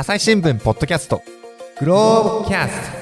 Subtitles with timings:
[0.00, 1.24] 朝日新聞ポッドキャスト。
[1.80, 2.98] グローブキャスト。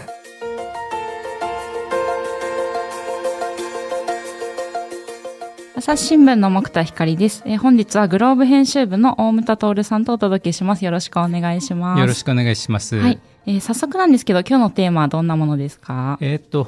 [5.77, 10.87] 朝日新聞の木田光です、えー本日はグローブ編集部の大牟田徹さんとお届けします。
[10.87, 12.01] よろしくお願いします。
[12.01, 12.97] よろしくお願いします。
[12.97, 16.17] はい、えー早速なんですけど、今日のテーマはどんなものですか？
[16.23, 16.63] えーっと、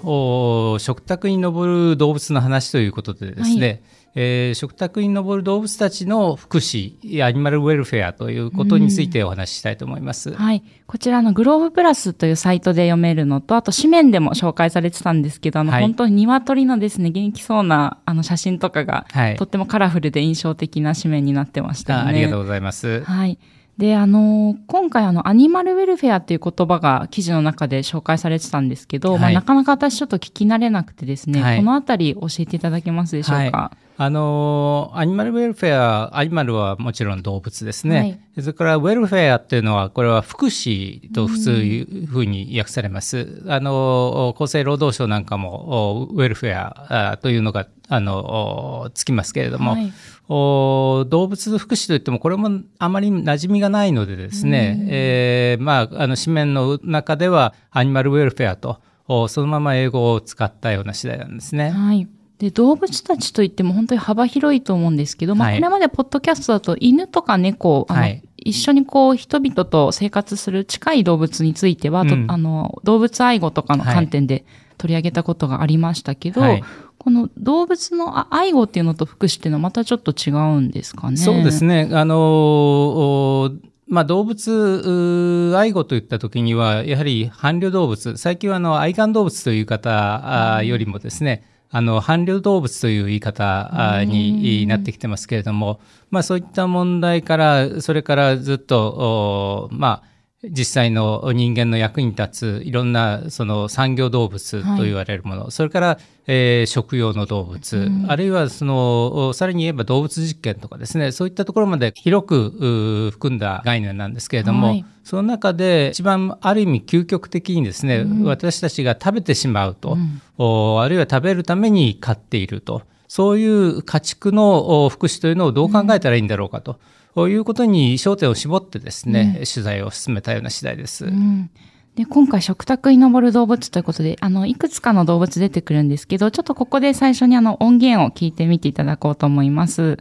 [0.74, 3.80] お食卓に上る動物の話ということでですね、はい
[4.14, 10.32] えー食卓に上る動物たちの福祉、アニマルウェルフェアということについてお話ししたいと思います。
[10.34, 10.62] はい。
[10.86, 22.04] こちらのグローブプラスというサイトで読めるのと、あと紙面でも紹介されてたんですけど、あの、はい本当に鶏のですね、元気そうなあの写真とかが、はいとってもカラフルで印象的な紙面になってましたよね。
[22.04, 23.02] あありがとうございます。
[23.04, 23.38] はい。
[23.76, 33.70] で、あの今回あの、アニマルウェルフェアっていう言葉が記事の中で紹介されてたんですけど、まあ、はいなかなか私ちょっと聞き慣れなくてですね、はいこのあたり教えていただけますでしょうか？
[34.00, 37.96] あのーアニマルウェルフェア、アニマルはもちろん動物ですね。
[37.98, 43.42] はいそれからウェルフェアっていうのは、これは福祉と普通いうふうに訳されます。
[43.48, 49.92] あのー厚生労働省なんかも、おウェルフェアあというのが、あのーつきますけれども、はい
[50.30, 61.70] お動物福祉といっても、これもあまり馴染みがないのでですね、えーまあ、あの、紙面の中では、アニマルウェルフェアと、おそのまま英語を使ったような次第なんですね。
[61.70, 62.06] はい。
[62.38, 65.58] で、動物たちといっても本当に幅広いと思うんですけど、まあ、はい。
[65.58, 68.22] これまでポッドキャストだと犬とか猫、あのはい。
[68.36, 72.30] 一緒にこう人々と生活する近い動物については、とうん。
[72.30, 74.44] あの動物愛護とかの観点で
[74.78, 76.64] 取り上げたことがありましたけど、はい。
[76.98, 81.16] この動物のあ愛護っていうのと福祉っていうのはまたちょっと違うんですかね？
[81.16, 81.90] そうですね。
[81.92, 83.50] あのお
[83.88, 95.80] まあ、動物う愛護といったときには、やはり伴侶動物、最近はあの愛玩動物という方あよりもですね、あの伴侶動物という言い方あになってきてますけれども、
[96.10, 111.10] まあ、そういった問題から、それからずっと、おまあ、実際の人間の役に立ついろんなその産業動物と言われるもの、それから、えー食用の動物、あるいはそのおさらに言えば動物実験とかですね。
[111.10, 114.84] そういったところまで広く含んだ概念なんですけれども、はい。
[115.02, 119.96] その中で一番ある意味究極的にですね、私たちが食べてしまうと、
[120.36, 122.82] おあるいは食べるために飼っていると。
[123.08, 126.78] そういう家畜のお福祉というのをどう考えたらいいんだろうかと。
[127.18, 131.06] こういうことに焦点を絞ってですね、取材を進めたような次第です。
[131.06, 131.50] うん
[131.96, 139.98] で今回食卓に上る動物ということで、あの、いくつかの動物出てくるんですけど、ちょっとここで最初にあの音源を聞いてみていただこうと思います。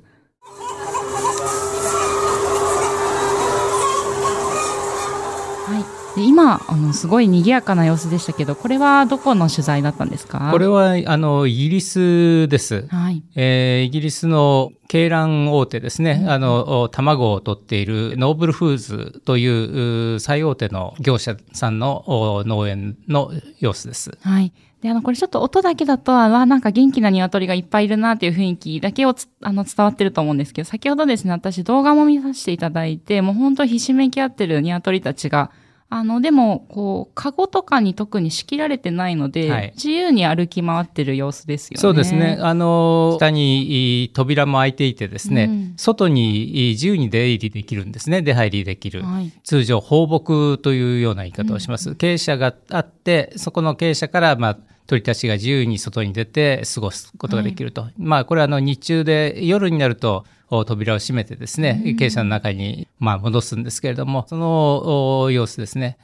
[6.18, 10.50] で今、あの、すごい賑やかな様子でしたけど、これはどこの取材だったんですか？
[10.52, 12.88] これはあのイギリスです。
[12.88, 13.22] はい。
[13.36, 24.18] えーイギリスの鶏卵大手ですね、あの、お卵を取っているノーブルフーズというう最大手の業者さんのお農園の様子です。
[24.22, 24.52] はい。
[24.82, 35.52] で、あの、これちょっと音だけだと、あわ、なんか元気な鶏がいっぱいいるなっていう雰囲気だけをつあの伝わってると思うんですけど、先ほどですね、私動画も見させていただいて、もう本当ひしめき合ってる鶏たちが、
[35.90, 41.82] あの、でも、こう、カゴとかに特に仕切られてないので、はい自由に歩き回ってる様子ですよね。
[41.82, 42.38] そうですね。。
[42.42, 48.22] あの、下にい扉も開いていてですね、うん外にい自由に出入りできるんですね。
[48.22, 49.04] 出入りできる。
[49.04, 49.32] はい。
[49.44, 51.92] 通常放牧というような言い方をします。
[51.92, 57.88] 傾斜があって、そこの傾斜から、まあ、鳥たちが自由に外に出て過ごすことができると。
[57.98, 65.98] まあ、これはあの日中で夜になると、お扉を閉めてですね、傾斜の中に、まあ、戻すんですけれども、そのお様子ですね。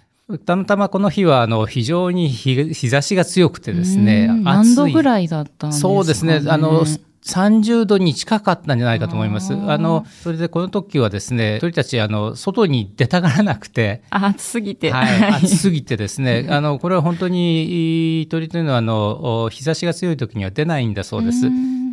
[0.45, 6.41] たまたまこの日はあの非常に日日差しが強くてですねうん、暑い何度ぐらいだったんですか、ね、そうですね。
[6.47, 6.85] あの、
[7.23, 9.53] 30度に近かったんじゃないかと思います。
[9.53, 14.91] あの、それでこの時はですね、鳥たち、あの、外に出たがらなくて、あ暑すぎて。
[14.91, 21.49] はい、暑すぎてですね、あの、これは本当に、鳥というのは、あの、お日差しが強い時には出ないんだそうです。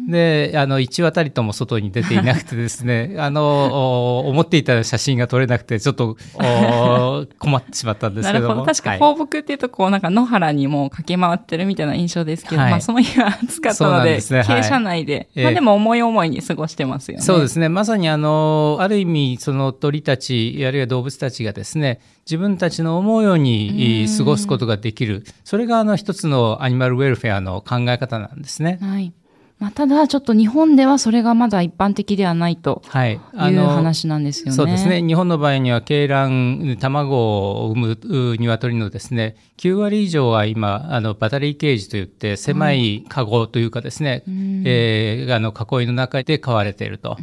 [0.08, 8.48] で、あの、一渡りとも外に出ていなくてですね、 あの、お思っていた写真が撮れなくて、ちょっと、お困ってしまったんですけども。
[8.48, 8.72] なるほど。
[8.72, 17.22] 確かはい放牧っていうと、こう、なんか野原にもう駆け回ってるみたいな印象ですけど、はいまあその日は暑かったので、ですねはい傾斜内で、ええまあでも思い思いに過ごしてますよね。
[17.22, 17.68] そうですね。
[17.68, 25.24] まさにあの、ある意味、その鳥たち、あるいは動物たちがですね、自分たちの思うように過ごすことができる。
[25.44, 28.78] それがあの一つのアニマルウェルフェアの考え方なんですね。
[28.80, 29.12] はい。
[29.60, 33.12] まあ、ただ、ちょっと日本ではそれがまだ一般的ではないとはい。
[33.12, 34.53] いう話なんですよね。
[34.53, 35.03] そうですね。
[35.03, 44.24] 日本の場合には、鶏卵、卵を産むう鶏のですね、9割以上は今、あの、バタリーケージといって、狭いカゴというかですね、
[44.65, 47.18] えーあの、囲いの中で飼われていると。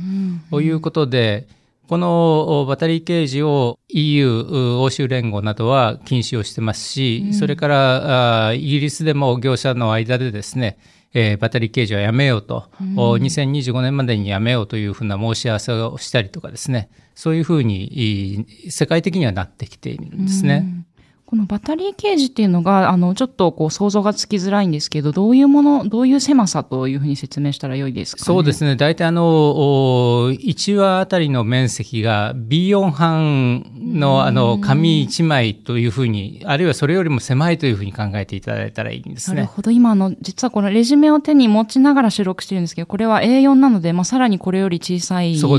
[0.51, 1.47] ういうことで、
[1.87, 10.77] このバタリーケージを EU、欧州連合などは禁止をしてますし、うん、それからイギリスでも業者の間でですね、
[11.19, 20.63] えー、バタリーケージはやめようと、うん、2025年までにやめようというふうな申し合わせをしたりとかですね、そういうふうに世界的にはなってきているんですね。
[20.63, 20.86] うん
[21.27, 28.77] このバタリーケージっていうのが、あの、ちょっとこう想像がつきづらいんですけど、どういうもの、どういう狭さというふうに説明したらよいですか、ね、そうですね。
[28.77, 39.35] 大体あの、1話あたりの面積が B4 半のあの、紙1枚というふうに、あるいはそれよりも狭いというふうに考えていただいたらいいんですね。
[39.35, 39.71] なるほど。
[39.71, 45.49] 今の、実はこのレジュメを手に持ちながら収録してるんですけど、これは A4 なので、まあ、さらにこれより小さいと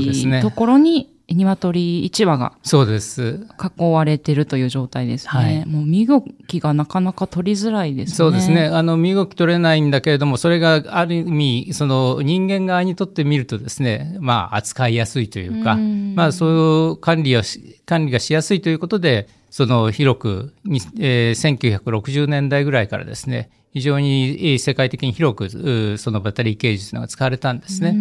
[0.49, 3.45] ころに、鶏1羽がそうです
[3.79, 5.29] 囲われてるという状態ですね。
[5.31, 8.15] はい、もう身動きがなかなか取りづらいですね。
[8.15, 8.65] そうですね。
[8.65, 17.41] あの身動き取れないんだけれども、それがある意味その人間側にとってみるとですね、まあ扱いやすいというか、うまあそういう管理を
[17.85, 20.53] 管理がしやすいということで、その広く、
[20.99, 27.95] えー、1960年代ぐらいからですね、非常に世界的に広くそのバッタリー刑事というのが使われたんですね。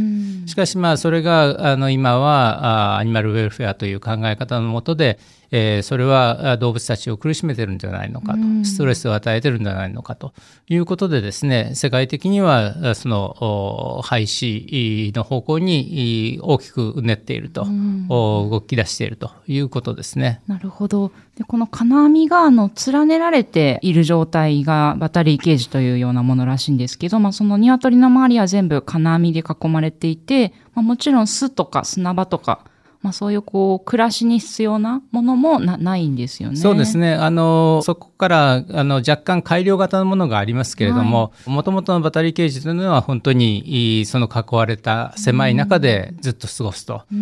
[0.49, 5.19] しかしまあそれがあの今はアニマルウェルフェアという考え方のもとで、
[5.51, 10.33] えー、それは動物たちを苦しめてるんじゃないのかと、ストレスを与えてるんじゃないのかと。
[10.69, 17.67] いうことでですね、世界的にはその廃止の方向に大きくうねっていると、
[18.09, 20.41] 動き出しているということですね。
[20.47, 21.13] なるほど。
[21.39, 32.65] でこの金網があの連ねられている状態がバタリーケージというようなものらしいんですけど、まあ、その鶏の周りは全部金網で囲まれていて、まあ、もちろん巣とか砂場とか
[33.01, 36.57] まあ、そういうこう暮らしに必要なものもなないんですよね。
[36.57, 37.15] そうですね。
[37.15, 47.15] あのそこからあの若干改良型のものがありますけれども、もともとのバタリーケージというのは本当にその囲われた狭い中でずっと過ごすと、う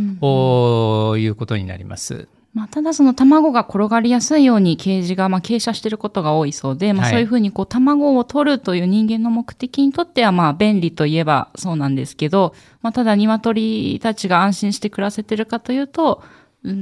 [1.16, 2.26] ん、いうことになります。
[2.56, 16.22] まあ、ただその卵が転がりやすいようにケージがまあ傾斜していることが多いそうで、まあ、そういうふうにこう卵を取るという人間の目的にとってはまあ便利といえばそうなんですけど、まあ、ただ鶏たちが安心して暮らせてるかというと、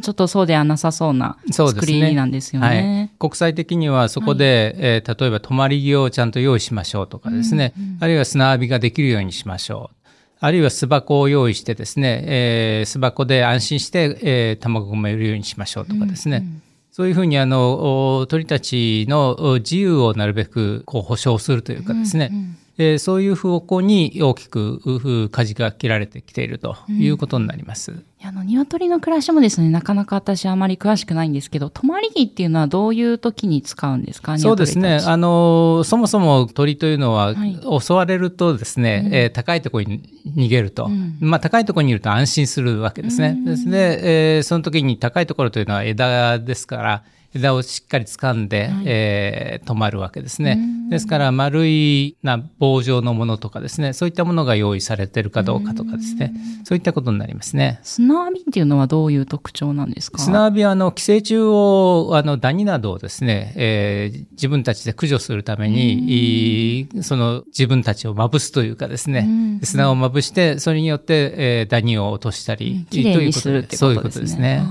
[0.01, 2.69] ちょっとそうではなさそうな作りなんですよね。
[2.69, 10.04] ねはい、国際的にはそこで、はい、えー、例えば泊まり木をちゃんと用意しましょうとかですね、うんうん、あるいは砂浴びができるようにしましょう。
[10.41, 16.63] あるいは巣箱を用意してですね、えー、巣箱で安心して、えー、卵を産めるようにしましょうとかですね、うんうん
[16.95, 27.91] そういうふうにあの鳥たちの自由をなるべくこう保障するというかですね、うんうんえー、そういう方向に大きく舵が切られてきているということになります。
[27.91, 34.39] うん、あの鶏の暮らしもですね、なかなか私あまり詳しくないんですけど、泊まり木っていうのはどういう時に使うんですか？
[34.39, 35.01] そうですね。
[35.05, 40.03] あの、そもそも鳥というのは、はい、襲われるとですね、うん、えー、高いところに
[40.37, 43.39] 逃げると、うん、まあ高いところにいると安心するわけですね。
[43.45, 50.59] ですね、えー、その時に高いところというのは枝ですから、枝をしっかり掴んで、はい、えー、止まるわけですね。
[50.91, 56.33] ですから丸いな棒状のものとかですね、そういったものが用意されてるかどうかとかですね、
[56.65, 57.81] そういったことになりますね。
[57.83, 60.19] 砂浴びっていうのはどういう特徴なんですか？
[60.19, 74.63] 砂浴びはあの寄生虫をあのダニなどをですね、えー、自分たちで駆除するために、その自分たちをまぶすというかですね、砂をまぶしてそれによって、えー、ダニを落としたり、ということで、そういうことですね。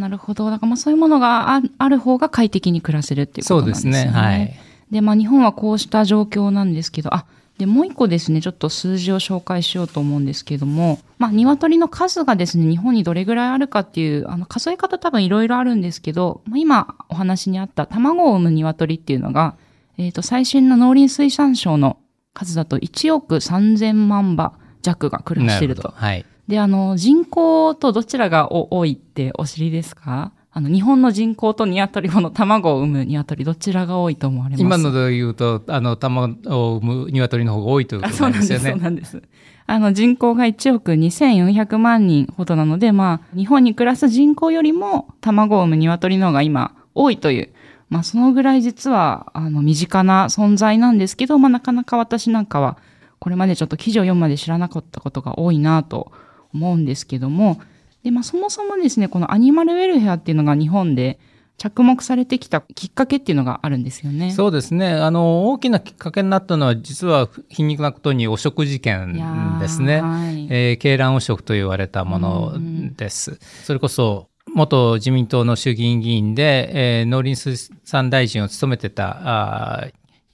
[0.00, 0.50] なるほど。
[0.50, 3.92] だからまあそういうものがあある方が快適に暮らせるっていうことなんですね。
[3.92, 4.20] そうですね。
[4.20, 4.56] はい。
[4.90, 7.26] で、まあ日本はこうした状況なんですけど、あ、
[7.60, 19.56] で、もう一個ですね、ちょっと数字を紹介しようと思うんですけども、まあ、鶏の数がですね、日本にどれぐらいあるかっていう、あの、数え方多分いろいろあるんですけど、まあ、今お話にあった卵を産む鶏っていうのが、
[19.98, 21.98] えっ、ー、と、最新の農林水産省の
[22.32, 25.92] 数だと1億3000万羽弱が暮らしていると。
[25.94, 26.24] はい。
[26.50, 30.32] で、あの、人口とどちらが多いってお知りですか？
[30.52, 34.62] あの、日本の人口と鶏この卵を産む鶏、どちらが多いと思われます？
[34.62, 38.70] 今ので言うと、あの、卵を産む鶏の方が多いということなんですよね。
[38.72, 39.40] そうなんです、そうなんです。
[39.66, 47.50] あの、人口が1億2400万人ほどなので、まあ、日本に暮らす人口よりも卵を産む鶏の方が今多いという、
[47.88, 52.76] まあ、そのぐらい実は、あの、身近な存在なんですけど、まあ、なかなか私なんかは、
[53.20, 56.10] これまでちょっと記事を読むまで知らなかったことが多いなと
[56.54, 57.60] 思うんですけども、
[58.02, 61.18] で、まあそもそもですね、このアニマルウェルフェアっていうのが日本で
[61.60, 64.30] 着目されてきたきっかけっていうのがあるんですよね。
[64.30, 64.94] そうですね。
[64.94, 70.00] あの、大きなきっかけになったのは、実は皮肉なことに汚職事件ですね。
[70.00, 72.54] はい、えー、鶏卵汚職と言われたもの
[72.96, 73.32] です。
[73.32, 79.86] うん、それこそ、元自民党の衆議院議員で、えー、農林水産大臣を務めてた、あ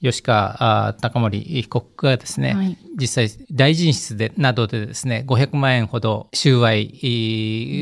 [0.02, 6.90] 吉川貴盛被告がですね、はい、実際大臣室でなどでですね、500万円ほど収賄、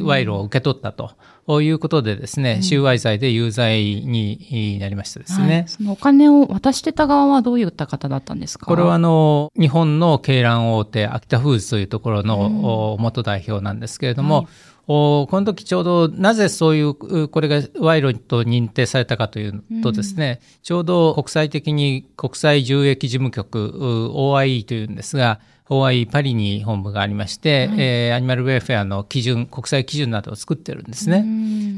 [0.03, 1.13] 賄賂を受け取ったと。
[1.47, 8.65] ということでですね、収賄罪で有罪になりましたですね、はい、そのお金を渡してた側はどういった方だったんですか？
[8.65, 14.47] これはあの、日本の鶏卵大手、秋田フーズというところの元代表なんですけれども、はい
[14.87, 16.95] この時ちょうどなぜそういう
[17.29, 25.41] これが賄賂と認定されたかというとですね、うん、ちょうど国際的に国際獣役事務局 OIE というんですが
[25.71, 31.25] OIE パリに本部がありまして、はい、えー、アニマルウェルフェアの基準国際基準などを作ってるんですね。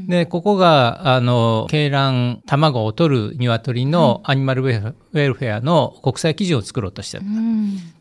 [0.07, 7.23] でここがあの鶏卵卵を取る鶏のアニマルウェルフェアの国際基準を作ろうとしてる。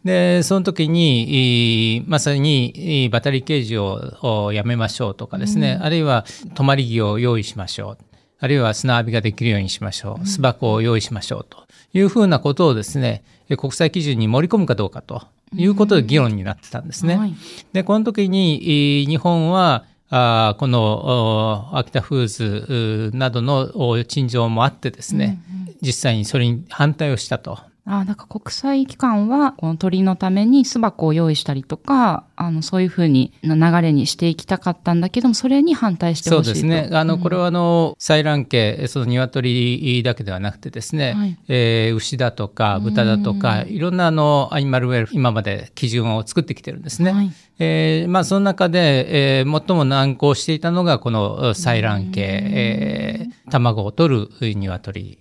[0.04, 6.24] でその時にまさにバタリーケージをやめましょうとかですね、あるいは
[6.54, 8.05] 泊まり木を用意しましょう。
[8.38, 10.26] あるいは砂浴びができるようにしましょう。
[10.26, 11.66] 巣箱を用意しましょうと。
[11.94, 13.22] いうふうなことをですね、
[13.56, 15.22] 国際基準に盛り込むかどうかと。
[15.54, 17.16] いうことで議論になってたんですね。
[17.16, 17.34] はい、
[17.72, 36.90] で、この時に日本はあこの秋田フーズなどの陳情もあってですね、うんうん、実際にそれに反対をしたとあなんか国際機関はこの鳥のために巣箱を用意したりとかあのそういうふうに流れにしていきたかったんだけどもそれに反対してほしいそうですね。
[36.92, 47.12] あの、うん、これはあの採卵系その鶏だけではなくてですね、はい、えー、牛だとか豚だとかいろんなあのアニマルウェル今まで基準を作ってきてるんですね。
[47.12, 55.18] はい、えー、まあ、その中で、えー、最も難航していたのがこの採卵系、えー、卵を取る鶏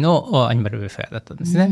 [0.00, 1.70] のアニマルウェルフェアだったんですね。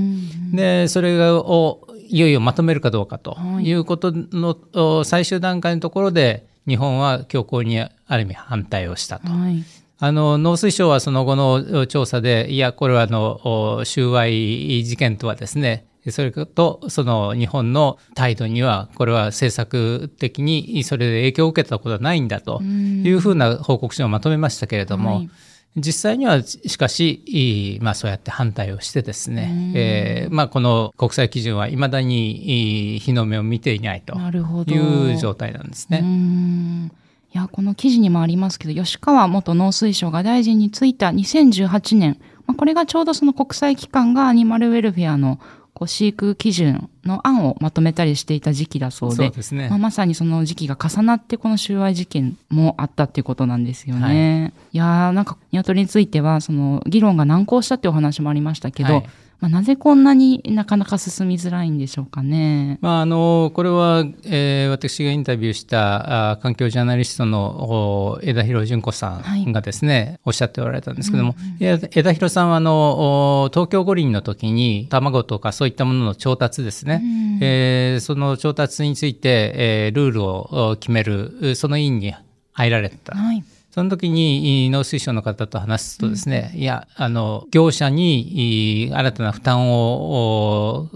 [0.53, 3.73] で、それをいよいよまとめるかどうかとい。
[3.73, 9.29] うことの最終段階のところで、日本は強硬にある意味反対をしたと。
[9.29, 9.65] はい。
[10.03, 25.31] あの農水省はその後の調査で、いや、これはあの収賄事件とはですね、それとその日本の態度には、これは政策的にそれで影響を受けたことはないんだというふうな報告書をまとめましたけれども、はい
[25.77, 36.91] 実際にはしかし、まあ、そうやって反対をしてですね、えーまあ、この国際基準はいまだに日の目を見ていないという状態なんですね。
[37.33, 45.39] いやこの記事にもありますけど吉川元農水省が大臣に就いた2018年、まあ、これがちょうどその国際機関がアニマルウェルフェアの
[45.81, 49.69] こう飼育基準の案をまとめたりしていた時期だそうで、ね。
[49.71, 54.43] まあ、まさにその時期が重なってこの収賄事件もあったっていうことなんですよね。
[54.43, 59.07] はい、いやーなんか鶏についてはその議論が難航したってお話もありましたけど、はい
[59.41, 62.79] まあ、なぜこんなになかなか進みづらいんでしょうかね。
[62.83, 82.15] まあ、あの、これは、えー、私がインタビューしたあ環境ジャーナリストの枝広純子さんがですね、はい、おっしゃっておられたんですけども、うんうん、枝広さんは、あの、東京五輪の時に卵とかそういったものの調達ですね、うん、えー、その調達について、えー、ルールを決める、その委員に
[82.53, 83.15] 入られた。
[83.17, 90.89] はいその時に農水省の方と話すとですね、うん、いや、あの、業者に新たな負担を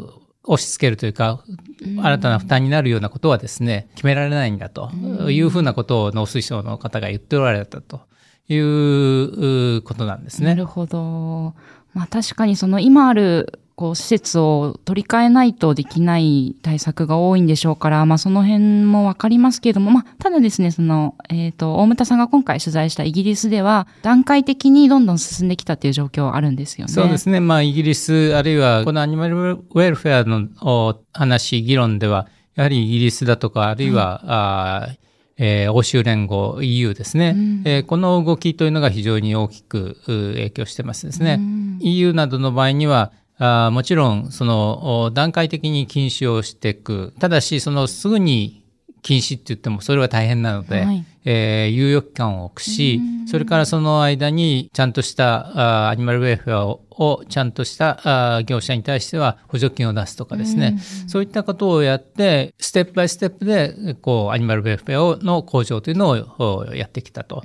[0.42, 1.44] 押し付けるというか、
[1.80, 4.90] 新たな負担になるようなことはですね、決められないんだと
[5.30, 8.00] いうふうなことを農水省の方が言っておられたと
[8.48, 10.48] いうことなんですね。
[10.48, 11.54] なるほど。
[11.94, 26.92] まあ確かにその今あるこう、施設を取り替えないとできない対策が多いんでしょうから、まあ、その辺もわかりますけれども、まあ、ただですね、その、えっ、ー、と、大牟田さんが今回取材したイギリスでは、段階的にどんどん進んできたっていう状況はあるんですよね。
[26.92, 27.40] そうですね。
[27.40, 34.88] まあ、イギリス、あるいは、このアニマルウェルフェアの話、議論では、やはりイギリスだとか、あるいは、うん、あ
[35.36, 41.38] えー、欧州連合 EU ですね、うん、えー、この動きというのが非常に大きく影響してますですね。
[41.40, 47.12] うん、EU などの場合には、あもちろん、その、段階的に禁止をしていく。
[47.18, 48.64] ただし、その、すぐに
[49.02, 67.42] 禁止って言っても、それは大変なので、はい、えー、猶予期間を置くし、それからその間に、ちゃんとしたあアニマルウェルフェアををちゃんとした業者に対しては補助金を出すとかですね、そういったことをやって、ステップバイステップで、こう、アニマルウェルフェアの向上というのをやってきたと。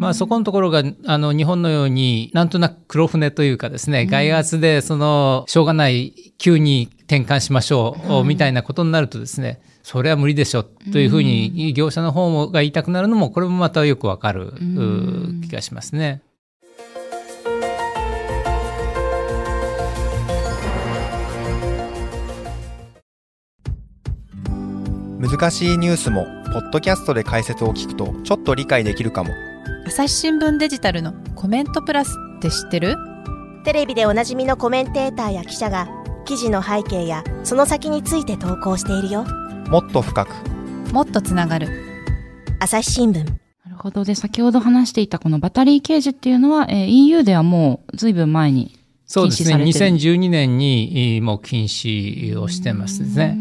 [0.00, 14.52] まあ、そこのところが、あの、日本のように、なんとなく黒船というかですね、外圧で、その、しょうがない、急に転換しましょう、みたいなことになるとですね、それは無理でしょというふうに業者の方もが言いたくなるのもこれもまたよくわかる
[15.48, 16.20] 気がしますね。
[25.18, 29.30] 難しいニュースもポッドキャストで解説を聞くとちょっと理解できるかも。
[29.86, 32.94] 朝日新聞デジタルのコメントプラスって知ってる？
[33.64, 35.88] テレビでおなじみのコメンテーターや記者が
[36.26, 39.24] 記事の背景やその先について投稿しているよ
[39.70, 40.30] もっと深く
[40.92, 41.68] もっとつながる
[42.60, 44.02] 朝日新聞なるほど。
[44.04, 49.50] で、先ほど話していたこのバタリーケージっていうのは、えー EU ではもう随分前にそうですね。
[49.50, 53.38] 禁止されてる2012年にえーもう禁止をしてますですね。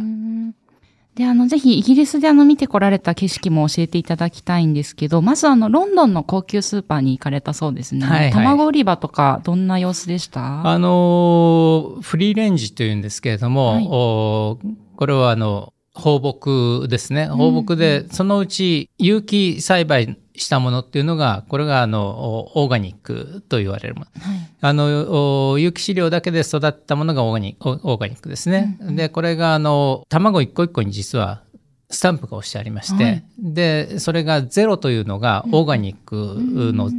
[1.15, 8.05] で、あの、ぜひイギリスであの見てこられた景色も教えていただきたいんですけど、まずあの、ロンドンの高級スーパーに行かれたそうですね。
[8.05, 10.67] はいはい卵売り場とか、どんな様子でした？
[10.69, 14.59] あのー、フリーレンジというんですけれども、はいお
[14.95, 17.27] これはあの、放牧ですね。
[17.27, 24.07] 放牧で、そのうち有機栽培したものっていうのが、これがあの、おオーガニックと言われるもの。
[24.21, 24.49] はい。
[24.61, 28.77] あの、お有機飼料だけで育ったものがオーガニック、オオーガニックですね。
[28.81, 31.41] で、これがあの、卵一個一個に実は
[31.89, 36.35] スタンプが押してありまして、はいで、それがゼロというのがオーガニック
[36.73, 36.91] の、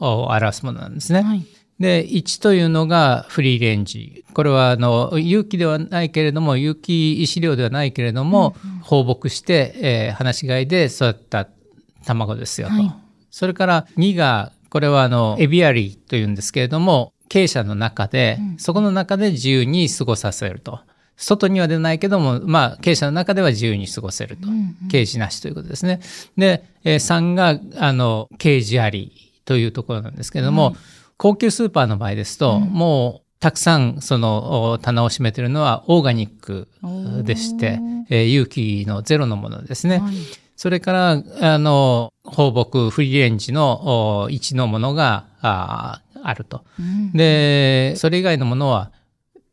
[0.00, 1.22] を表すものなんですね。
[1.22, 1.46] はい。
[1.80, 4.24] で、1というのがフリーレンジ。
[4.34, 11.46] これは、あの、有機ではないけれども、有機飼料ではないけれども、放牧して、えー放し飼いで育った
[12.04, 12.74] 卵ですよと。
[12.74, 12.92] はい
[13.30, 20.80] それから2が、これはあの、エビアリーというんですけれども、鶏舎の中で、そこの中で自由に過ごさせると。
[21.16, 24.48] 外には出ないけども、まあ、鶏舎の中では自由に過ごせると。
[24.90, 26.00] ケージなしということですね。
[26.36, 29.12] で、えー3が、あの、ケージあり
[29.44, 30.74] というところなんですけれども、
[31.18, 36.68] 高級スーパーの場合ですと、もう、たくさん、その、お棚を占めているのはオーガニック
[37.24, 39.98] でして、えー有機のゼロのものですね。
[39.98, 40.14] はい
[40.56, 46.64] それから、あの、放牧、フリーレンジのお1のものがあーあると。
[46.80, 48.90] うんで、それ以外のものは、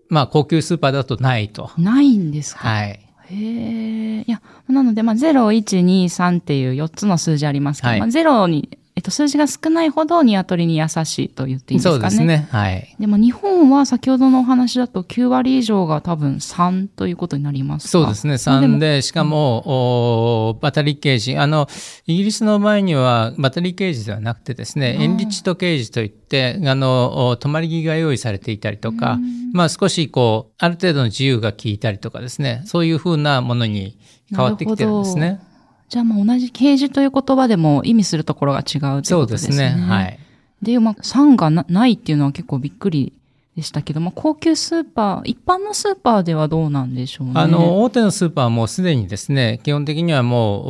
[0.10, 1.70] まあ、高級スーパーだとないと。
[1.78, 2.68] ないんですか？
[2.68, 3.00] はい。
[3.30, 4.22] へえ。
[4.22, 12.00] いや、なので、まあ、0、1、2、3っていう4つの数字ありますけど、はいまあ、0に、えっと、数字が少ないほど鶏に優しいと言っていいんですかね。
[12.00, 12.48] そうですね。
[12.50, 12.96] はい。
[12.98, 18.36] でも日本は先ほどのお話だと9割以上が多分3ということになりますかそうですね。
[18.36, 21.38] 3で、しかも、おバタリーケージ。
[21.38, 21.68] あの、
[22.08, 29.20] イギリスの場合には、バタリーケージではなくてですね、エンリッチトケージといって、あの、お泊まり木が用意されていたりとか、
[29.51, 33.98] まあ少しこう、ある程度の自由が効いたりとかですね、そういうふうなものに
[34.29, 35.42] 変わってきてるんですね。
[35.90, 39.58] じゃあまあ同じケージという言葉でも意味するところが違うというそうことですね。
[39.58, 39.82] ですね。
[39.82, 40.20] はい。
[40.62, 43.14] で、まあ3がなないっていうのは結構びっくり
[43.56, 47.34] でしたけど、まあ高級スーパー、一般のスーパーではどうなんでしょうね。
[47.36, 50.64] あの、大手のスーパーはもうすでにですね、基本的にはもう、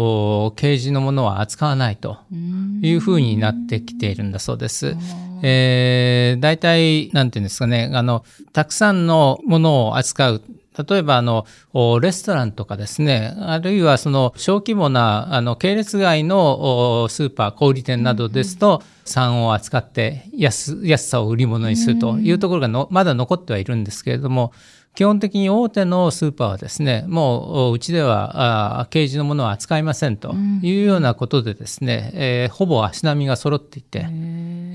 [0.48, 2.18] おケージのものは扱わないと
[2.82, 4.96] いうふうになってきているんだそうです。
[5.42, 8.24] えー、大体、なんていうんですかね、あの、
[8.54, 10.42] たくさんのものを扱う。
[10.78, 11.46] 例えば、あの、
[12.02, 24.52] レストランとかですね、あるいはその小規模な、あの、系列外のスーパー、小売店などですと、酸を扱って安、安さを売り物にするというところがのまだ残ってはいるんですけれども、
[24.96, 34.08] 基本的に大手のスーパーはですね、もううちではあケージのものは扱いませんというようなことでですね、えーほぼ足並みが揃っていて、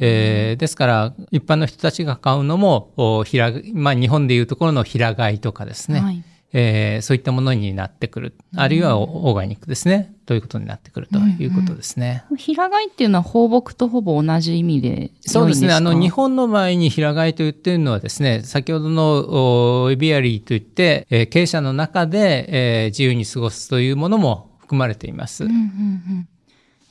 [0.01, 12.25] えーですから一般の人たちが買うのも、お平まあ、日本でいうところの平飼いとかですね、はいえーそういったものになってくる、あるいはオオーガニックですね、ということになってくるということですね。
[12.37, 15.73] 平飼いっていうのは放牧とほぼ同じ意味でそうですね。
[15.73, 25.45] あの、日本の場合に平飼いと言っているのはですね、先ほどのおエビアリーといって、えー傾斜の中で、えー自由に過ごすというものも含まれています。
[25.45, 26.29] うんうんうん。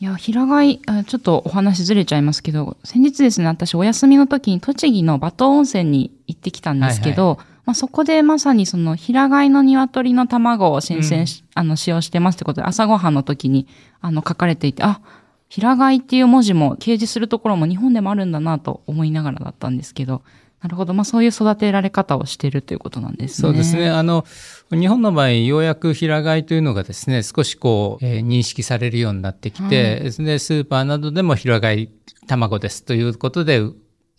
[0.02, 7.38] いや、平飼い、あちょっとお話ずれちゃいますけど、先日ですね、私お休みの時に栃木の馬東温泉に行ってきたんですけど、
[7.70, 13.68] まあ、そこでまさにその平飼いの鶏の卵を新鮮し、あの使用してますってことで朝ごはんの時に
[14.02, 15.02] あの書かれていて、あ、
[15.50, 20.24] 平飼いっていう文字も掲示するところも日本でもあるんだなと思いながらだったんですけど、
[20.64, 20.96] なるほど。
[20.96, 23.50] まあそういう育てられ方をしてるということなんですね。
[23.50, 23.92] そうですね。
[23.92, 24.26] あの、
[24.72, 31.90] 日本の場合、ようやく平飼いというのがですね、少しこう、えー認識されるようになってきて、で、スーパーなどでも平飼い
[32.26, 33.62] 卵ですということで、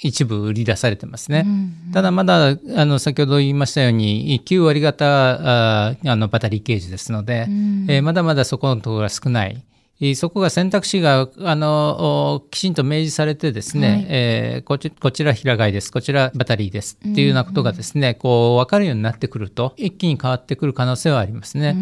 [0.02, 1.44] 一部売り出されてますね。
[1.92, 7.46] ただまだ、あの、先ほど言いましたように、9割方、ああの、バタリーケージですので、
[7.88, 9.62] えーまだまだそこのところが少ない。
[10.02, 14.06] えーそこが選択肢が、あの、おきちんと明示されてですね、はい。
[14.08, 16.98] えーこちこちら平飼いです、こちらバタリーです。
[17.06, 21.76] っていうようなことがですね、こう、分かるようになってくると、一気に変わってくる可能性はありますね。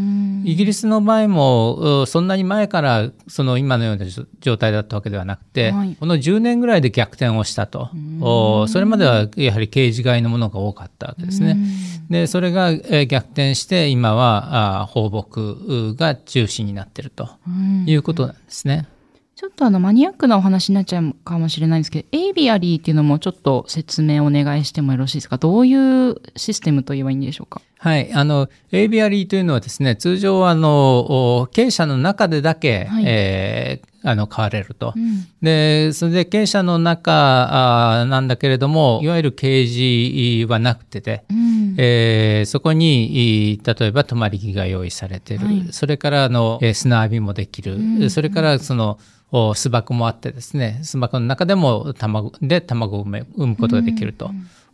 [0.44, 5.96] イギリスの場合も、うそんなに前から、その今のような状状態だったわけではなくて、はい。
[5.98, 7.88] この10年ぐらいで逆転をしたと。
[8.20, 11.56] おそれまではやはり刑事外のものが多かったわけですね。
[12.10, 17.28] で、それが、えー逆転して、今は、あー放牧が中心になっていると
[17.86, 18.88] いうことなんですね。
[19.36, 25.36] ちょっとあのマニアックなお話になっちゃうかもしれないんですけど、エイビアリーっていうのもちょっと説明お願いしてもよろしいですか？
[25.36, 27.62] どういうシステムと言えばいいんでしょうか？
[27.78, 28.12] はい。
[28.12, 34.92] あの、エイビアリーというのはですね、通常はあの、お経営者の中でだけ、はいえーあの、買われると。
[34.96, 35.26] うん。
[35.42, 41.57] で、それで経営者の中あーなんだけれども、いわゆる掲示はなくてで、うん。
[41.76, 45.46] えーそこに、い例えば泊まり木が用意されてる。
[45.46, 47.76] はいそれから、あの、えー砂浴びもできる。
[47.76, 48.98] うんそれから、その、
[49.30, 54.30] お巣箱もあってですね、巣箱の中でも卵、で卵を産むことができると。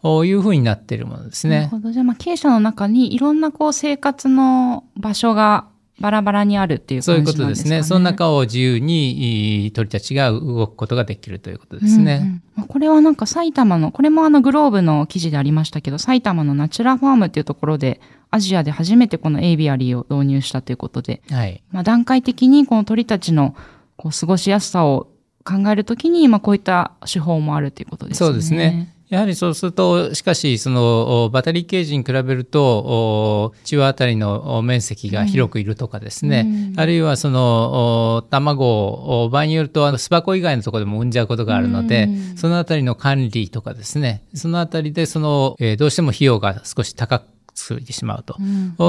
[0.07, 1.57] おいうふうになっているものですね。
[1.57, 1.91] なるほど。
[1.91, 5.65] じゃあ、まあ、経営者の中にいろんなこう生活の場所が
[6.01, 7.77] バラバラにあるっていうそういう感じなんですかね。
[7.77, 7.89] ことですね。
[7.89, 12.15] その中を自由にい鳥たちが動くことができるということですね。
[12.15, 21.63] うんうんまあこれはなんか埼玉の、これもあのグローブの記事でありましたけど、埼玉のナチュラファームっていうところで、アジアで初めてこのエイビアリーを導入したということで、はい。
[21.71, 23.55] まあ、段階的にこの鳥たちの
[23.97, 25.09] こう過ごしやすさを
[25.45, 28.27] 考えるときに、まあ、こういった手法もあるということですね。
[28.27, 28.94] そうですね。
[29.15, 36.81] やはりそうすると、しかし、その、おバタリーケージに比べると、お中和あたりのお面積が広くいるとかですね、うん。
[36.81, 42.37] あるいはその、お卵を、お場合によると、あの、巣箱以外のところでも産んじゃうことがあるので、うん。
[42.37, 48.37] そのあたりの管理とかですね、そのあたりで、その、えーどうしても費用が少し高くついてしまうと。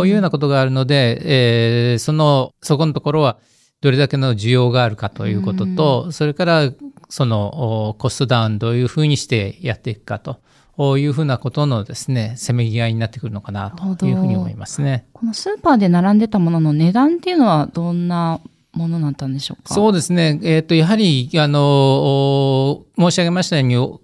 [0.05, 3.37] いうようなことがあるので、えーその、そこのところは、
[3.81, 6.71] どれだけの需要があるかということと、それから、
[7.09, 10.39] その、おコストダウンどういうふうにしてやっていくかと。
[10.77, 15.05] いうふうなことのですね、せめぎ合いになってくるのかなというふうに思いますね。
[15.13, 18.41] このスーパーで並んでたものの値段っていうのはどんな
[18.73, 19.73] ものだったんでしょうか？
[19.73, 20.37] そうですね。
[20.43, 23.99] えっ、と、やはり、あの、お申し上げましたように、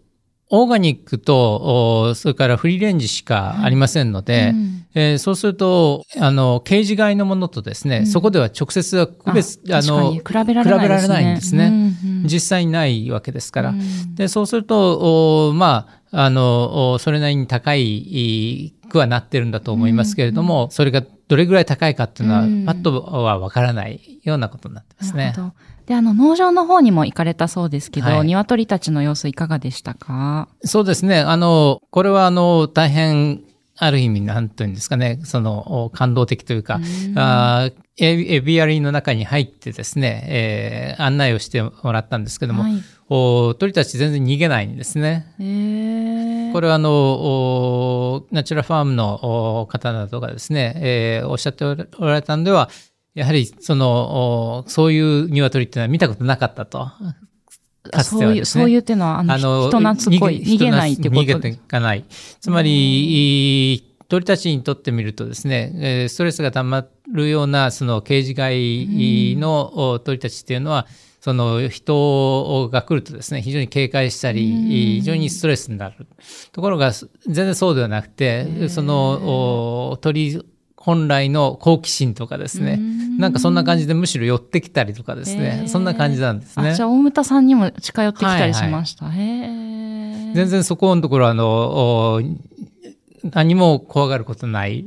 [0.53, 10.73] オーガニックと、おそれからフリーレンジしかありませんので、うんえーそうすると、あの、ケージ外のものとですね、うんそこでは直接は区別、あ確かに比べられないね。
[10.73, 13.69] 比べられないんですねうんうん実際にないわけですから。
[13.69, 25.41] うんで、そうすると、おまあ、あの、おそれなりに高いいくはなってるんだと思いますけれども、それがどれぐらい高いかっていうのは、うんパッとはわからないようなことになってますねなる。
[25.43, 25.53] ほど。
[25.91, 28.25] で、あの、農場の方にも行かれたそうですけど、はい。
[28.25, 30.47] 鶏たちの様子いかがでしたか？
[30.63, 31.19] そうですね。
[31.19, 33.41] あの、これはあの、大変、
[33.77, 37.19] ある意味、なんというんですかね、その、お感動的というか、うん。
[37.19, 42.73] あーエエビアリーの中に入ってですね、えー案内をしてもらったんですけども、はい。
[43.09, 45.33] お鳥たち全然逃げないんですね。
[46.53, 52.69] これはあの、おナチュラファームのお方などがですね、えーおっしゃっておられたのでは、
[53.13, 56.89] やはりその、おそういう鶏っていうのは見たことなかったと。
[57.91, 58.61] かつてそういう、はですね。
[58.63, 61.21] そういうっていうのは、あの、人懐っこい、逃げないってこと？
[61.21, 62.05] 逃げていかない。
[62.39, 70.87] つまり、鳥たちにとってみるとですね、えーストレスが溜まるような、その、ケージ外のお鳥たちっていうのは、
[71.21, 76.07] その人が来るとですね、非常に警戒したり、うん非常にストレスになる。
[76.51, 80.43] ところが、全然そうではなくて、そのお鳥
[80.83, 82.79] 本来の好奇心とかですね、
[83.19, 86.85] なんかそんな感じでむしろ寄ってきたりとかですへね、ーそんな感じなんですねあ、じゃ。
[86.85, 89.07] あ、大牟田さんにも近寄ってきたりしました。
[89.07, 90.33] へえ。
[90.33, 91.47] 全然そこのところはあの、
[92.15, 92.21] お
[93.31, 94.83] 何も怖がることない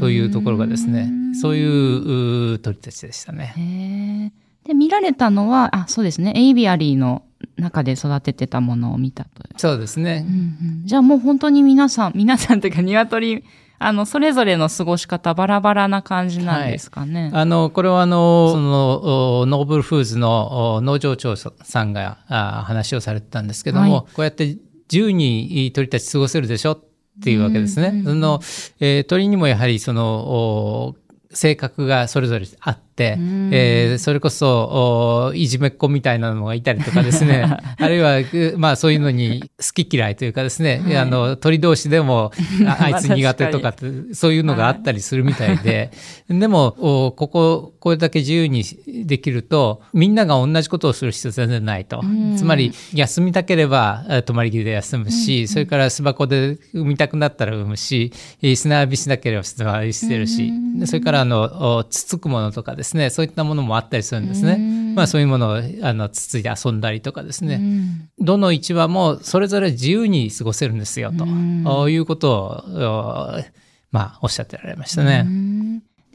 [0.00, 3.52] というところがですね、そういうう鳥たちでしたね。
[3.56, 4.68] へえ。
[4.68, 6.32] で、見られたのは、あ、そうですね。
[6.36, 7.22] エイビアリーの
[7.58, 9.30] 中で育ててたものを見たと。
[9.58, 10.30] そうですねう。
[10.30, 10.38] んう
[10.82, 13.44] んじゃあもう本当に皆さん、皆さんというか鶏、
[13.78, 17.30] あの、それぞれの過ごし方バラバラな感じなんですかね。
[17.34, 26.84] あの、これはあの、その、おノーブルフーズのお農場長さんがあ話をされてたんですけども、はいこうやって自由に鳥たち過ごせるでしょっ
[27.22, 27.88] ていうわけですね。
[27.88, 28.40] うんうんうんその、
[28.80, 30.94] えー鳥にもやはりその、お
[31.32, 37.44] 性格がそれぞれあっえーそれこそ、おいじめっ子みたいなのがいたりとかですね、
[37.78, 38.24] あるいは、う
[38.58, 40.96] まあそういうのに好き嫌いというかですね、はい。
[40.96, 42.32] あの、鳥同士でも、
[42.66, 45.90] あ あいつ苦手とかまって、そういうのがあったりするみたいで、
[46.28, 46.76] でも、
[47.06, 48.64] おここ、これだけ自由に
[49.04, 52.00] できると、みんなが同じことをする必要全然ないと。
[52.02, 52.36] うん。
[52.36, 64.56] つまり、休みたければ、え泊まり木で休むし、それから巣箱で産みたくなったら産むし、えー砂浴びしなければ砂浴びしてるしうん、でそれから、あの、おつつくものとかですね、そういったものもあったりするんですね。
[64.58, 67.56] うんまあそういうものを、あの、つついて遊んだりとかですね。
[67.56, 73.44] うんどの市場もそれぞれ自由に過ごせるんですよ、とうんいうことを、お
[73.90, 75.24] まあ、おっしゃってられましたうね。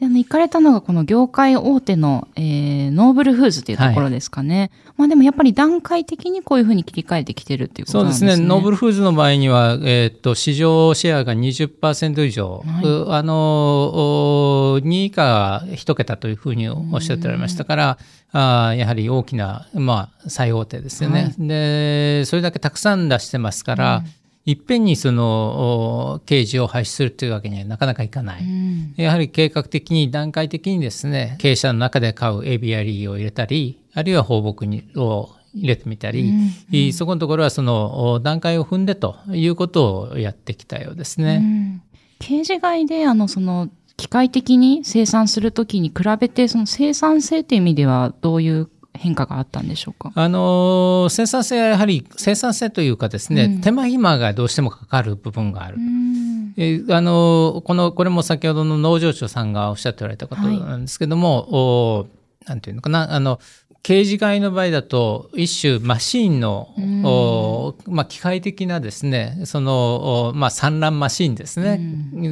[0.00, 4.70] で、あの、行かれたのがこの業界大手の、えー、ノーブルフーズっていうところですかね。
[4.96, 8.30] まあでもやっぱり段階的にこういうふうに切り替えてきてるっていうことそうなんですね。
[8.30, 8.46] ですね。
[8.46, 17.98] ノーブルフーズの場合には、えーっと、市場シェアが20%以上、はいうあの、お2位以下1桁というふうにおっしゃっておられましたから、
[18.32, 21.34] あーやはり大きな、まあ、最大手ですよね。
[21.38, 24.04] で、それだけたくさん出してますから、
[24.46, 28.42] いっぺんにその、お刑事を廃止するっていうわけにはなかなかいかない。
[28.42, 28.94] うん。
[28.96, 36.32] やはり計画的に段階的にですね、経営者の中で買う ABRE を入れたり、あるいは放牧にを入れてみたり、
[36.70, 41.38] いいそこのところはそのお段階を踏んでということをやってきたようですうね。
[41.38, 41.82] ん
[42.18, 48.68] 刑事外で、あの、その、機械的に生産するときに比べて、その生産性っていう意味ではどういう
[49.00, 50.12] 変化があったんでしょうか？
[50.14, 53.60] あの生産性はやはり生産性というかですね、うん。
[53.62, 55.78] 手間暇がどうしてもかかる部分がある。
[55.78, 56.54] うん。
[56.56, 62.06] えーあのこのこれも先ほどの農場長さんがおっしゃっておられたことなんですけども、お
[62.46, 63.40] なんていうのかなあの
[63.82, 71.80] 刑事外の場合だと一種マシーンの、まあ、機械的なですねその、おまあ、産卵マシーンですね、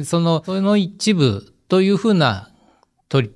[0.05, 2.51] そのその一部というふうな
[3.07, 3.31] 鳥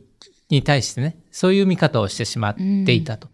[0.53, 3.27] に対してねそういう見方をしてしまっていたと。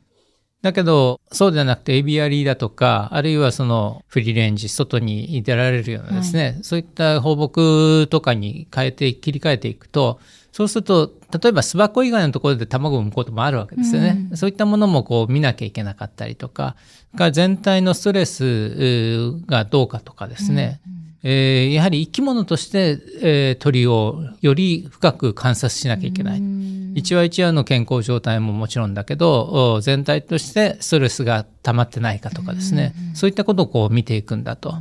[0.61, 10.19] だけど、そうではなくて、エビアリーだとか、あるいはそのフリーレンジ、外に出られるようなですね、そういった放牧とかに変えて、切り替えていくと、
[10.51, 14.29] そうすると、例えば巣箱以外のところで卵を産むこともあるわけですよね。
[14.33, 16.75] そういったものもこう見なきゃいけなかったりとか、
[17.17, 20.81] から全体のストレスがどうかとかですね、
[21.23, 26.41] えーやはり生き物として、えー鳥をより深く観察しなきゃいけない。
[26.95, 34.73] 一話一話の健康状態ももちろんだけど、お全体としてストレスが溜まってないかとかですね、そういったことをこう見ていくんだと、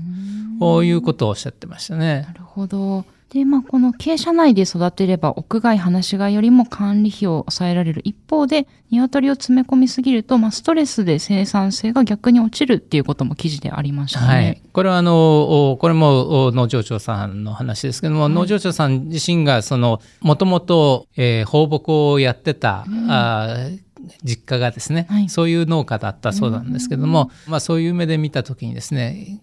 [0.59, 2.33] こういうことをおっしゃってましたねな。
[2.33, 3.05] るほど。
[3.33, 14.27] で、まあ、この傾斜内で育てれば、屋外、放し飼いよりも管理費を抑えられる一方で、鶏を詰め込みすぎると、まあ、ストレスで生産性が逆に落ちるっていうことも記事でありましたね。
[14.27, 14.63] はい。
[14.73, 23.79] これはあの、おこれもお農場長さんの話ですけども、農場長さん自身がその、もともと、えー放牧をやってた、あー
[24.25, 25.29] 実家がですね、はい。
[25.29, 29.41] そういう農家だったそうなんですけども、まあそういう目で見たときにですね、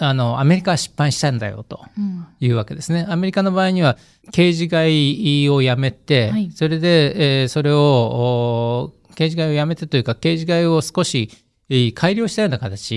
[0.00, 1.84] あの、アメリカは失敗したんだよと。
[1.98, 2.26] うん。
[2.40, 3.06] いうわけですね。
[3.08, 3.98] アメリカの場合には、
[4.32, 6.50] 刑事外をやめて、はい。
[6.54, 11.30] それで、えーそれを、お刑事外をやめてというか、刑事外を少し、
[11.68, 12.94] えー改良したような形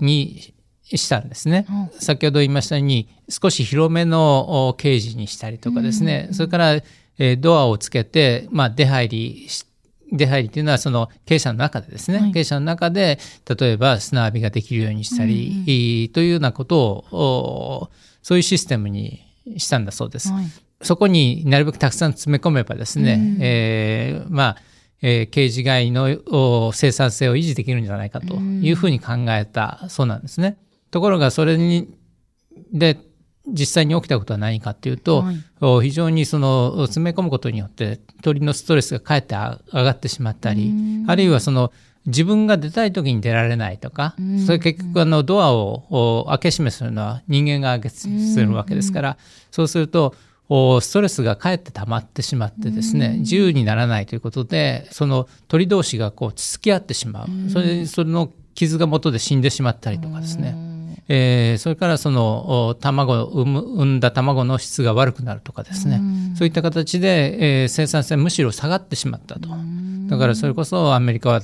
[0.00, 0.52] に
[0.84, 1.66] したんですね。
[1.94, 2.00] うん。
[2.00, 9.64] 先ほど言いましたように、少し広めのお刑事にしたりとかですね、それから、えードアをつけて、まあ、出入りし
[10.12, 12.30] 出入りっていうのはその傾斜の中でですね、はい。
[12.30, 13.18] 傾斜の中で
[13.58, 17.90] 例えば砂浴びができるようにしたり、というようなことをお
[18.22, 19.24] そういうシステムに
[19.56, 20.30] したんだそうです。
[20.30, 20.46] はい。
[20.82, 23.38] そこになるべくたくさん詰め込めばですね、うん。
[23.40, 24.56] えーまあ、
[25.00, 30.56] えー、刑事外のお生産性を維持できるんじゃないかというふうに考えたそうなんですね。
[30.90, 31.88] ところがそれに、
[32.72, 32.98] で、
[33.46, 35.36] 実際に起きたことは何かっていうと、はい。
[35.60, 41.72] お非常にその詰め込むことによって鳥のストレスがかえってあ上がってしまったりうん、あるいはその
[42.06, 49.18] 自分が出たい時に出られないとかうん、それ結局あのドアをお開け閉めするのは人間が開け閉めするわけですから、
[49.50, 50.14] そうすると
[50.48, 57.50] おストレスがかえって溜まってしまってですね、自由にならないということで、その鳥同士がこう、つつき合ってしまう。
[57.50, 60.54] それで、その傷が元で死んでしまったりとかですね。
[61.14, 66.00] えーそれからそのお卵を産む産んだ卵の質が悪くなるとかですね、
[66.36, 69.50] そういった形で、えー生産性むしろ下がってしまったと。
[70.08, 71.42] だからそれこそアメリカは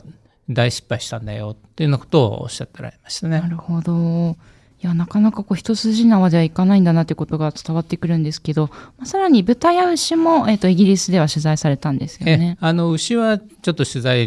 [0.48, 3.40] 大失敗したんだよっていうようなことをおっしゃってられましたね。
[3.40, 4.36] なるほど。
[4.80, 12.56] いや、なかなかこう一筋縄ではいかないんだなってことが伝わってくるんですけど、まあ、さらに豚や牛も、えっ、と、イギリスでは取材されたんですよえね。
[12.60, 14.26] あの牛はちょっと取材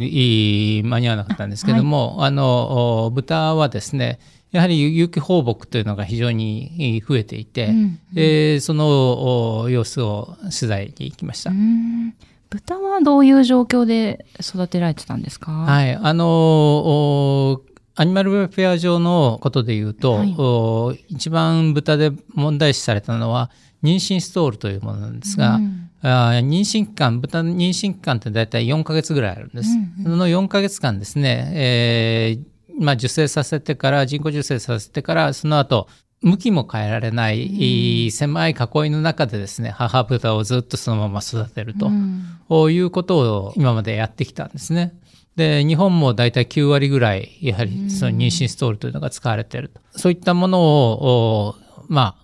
[0.84, 4.20] 間に合わなかったんですけども、あ,、のお豚はですね
[4.52, 11.52] やはり有機放牧というのが非常に増えていて、うんでそのお様子を取材に行きました。
[11.52, 12.14] うん。
[12.50, 15.52] 豚はどういう状況で育てられてたんですか？
[15.52, 17.62] はい、あのお
[17.96, 20.36] アニマルウェルフェア上のことで言うと、はい。
[20.38, 23.52] お一番豚で問題視されたのは
[23.84, 25.90] 妊娠ストールというものなんですが、うん。
[26.02, 29.70] あー妊娠期間、豚の妊娠期間って大体4ヶ月ぐらいあるんです。
[30.04, 35.88] その4ヶ月間ですね、えーまあ、受精させてから、人工授精させてから、その後、
[36.22, 42.38] 向きも変えられない、狭い囲いの中でですね、母豚をずっとそのまま育てると、うん
[42.70, 44.94] いうことを今までやってきたんですね。
[45.36, 49.82] で、日本も大体9割ぐらい、やはりその妊娠ストールというのが使われていると。
[49.98, 51.56] そういったものを、お
[51.88, 52.22] まあ、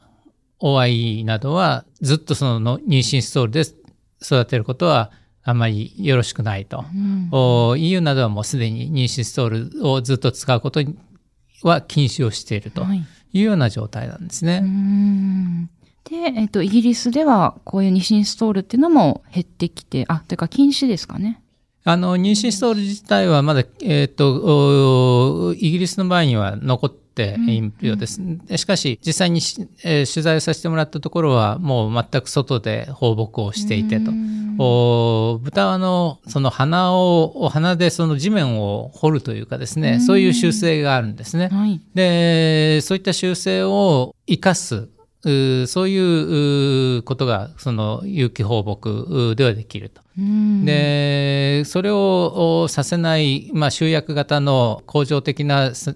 [0.59, 3.61] OI などはずっとそのの妊娠ストールで
[4.21, 5.11] 育てることは
[5.49, 6.83] あんまりよろしくないと。
[6.93, 10.81] うんお EU などはもうすでに妊娠ストールをずっと使うこと
[11.63, 14.59] は禁止をしているとはいいうような状態なんですね。
[14.59, 15.65] ん
[16.03, 21.41] で、えっ、と、イギリスではこういう妊娠ストールっていうのも減ってきて、あ、というか禁止ですかね。
[21.83, 28.21] あの、妊娠ストール自体はまだ、えっ、と、おイギリスの場合には残っているようです。
[28.55, 34.13] しかし、実際にし、えー取材をさせてもらったところは、もう全く外で放牧をしていてとう。
[34.13, 41.49] んお豚はの、その鼻を、鼻でその地面を掘るというかですね、そういう習性があるんですね。
[41.51, 41.79] はい。
[41.93, 44.89] で、そういった習性を生かす、
[45.23, 50.01] うーそういうことが、その有機放牧ではできると。
[50.17, 55.95] うん、で、それをおさせない、まあ、集約型の恒常的なす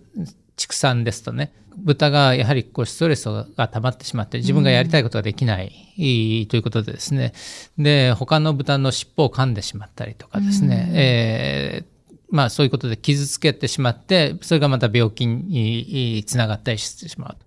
[0.61, 7.33] 畜産ですとね、豚がやはりこうストレスが溜まってしまって、自分がやりたいことができない、ということでですね、
[7.77, 11.91] で、他の豚の尻尾を噛んでしまったりとかですね、えー
[12.33, 17.29] まあそういうことで傷つけてしまって、それがまた病気につながったりしてしまう。
[17.37, 17.45] と。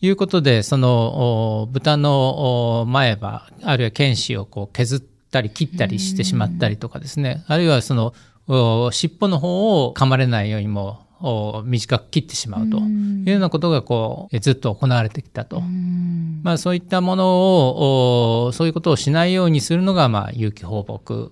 [0.00, 8.14] いうことで、その、お豚のお前歯、あるいは剣歯をこう削ったり切ったりしてしまったりとかですね、あるいはその、
[8.46, 12.78] お尻尾の方を噛まれないようにも、お短く切ってしまうと。
[12.78, 15.58] いうようなことがこう、えずっと行われてきたと。
[15.58, 16.40] うん。
[16.42, 21.30] まあそういったものを、おそういうことをしないようにするのが、まあ有機放牧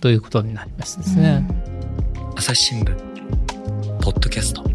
[0.00, 1.46] ということになりますですね。
[2.36, 2.96] 朝日新聞
[4.00, 4.71] ポッドキャスト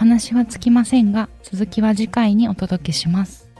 [0.00, 3.50] 話はつきませんが、続きは次回にお届けします。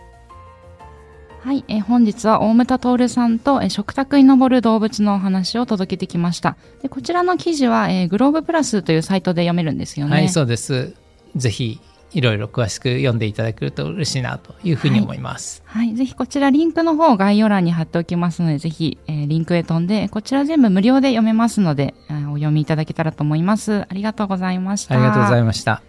[1.43, 6.57] はい、えー本日は大牟田徹さんと、えー食卓に上る動物のお話を届けてきました。
[6.81, 10.13] でこちらの記事は、えーグローブプラスというサイトで読めるんですよね。
[10.15, 10.95] はい、そうです。
[11.37, 11.79] ぜひ、
[12.13, 15.63] いろいろ詳しく読んでいただけると嬉しいなというふうに思います。
[15.67, 15.95] はい。
[15.95, 23.83] ぜひこちらリンクの方を概要欄に貼っておきますので、ぜひ、えーリンクへ飛んで、こちら全部無料で読めますので、えーお読みいただけたらと思います。
[23.83, 24.95] ありがとうございました。
[24.95, 25.83] ありがとうございまました。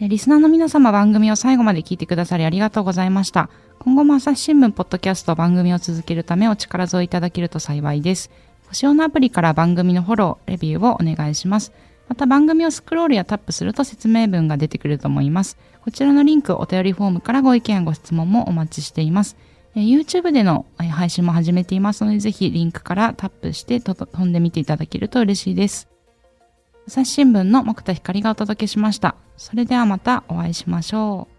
[0.00, 3.50] リスナーの皆様番組を最後まで聞いてくださりありがとうございました。
[3.80, 8.30] 今後も朝日新聞ポッドキャスト番組を続けるためお力添えいただけると幸いです。
[8.68, 11.72] ご使用のアプリから番組のフォロー、レビューをお願いします。
[12.08, 15.58] また番組をスクロールやタップすると説明文が出てくると思います。
[15.82, 19.36] こちらのリンク、お便りフォームからご意見やご質問もお待ちしています。
[19.74, 25.88] YouTube での配信も始めていますので、ぜひリンクからタップして飛んでみていただけると嬉しいです。
[26.88, 29.14] 朝日新聞の木田光がお届けしました。
[29.36, 31.37] それではまたお会いしましょう。